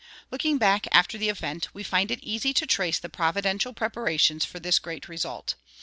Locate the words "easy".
2.23-2.55